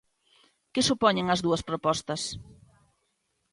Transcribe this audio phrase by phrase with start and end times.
[0.73, 2.21] Que supoñen as dúas propostas?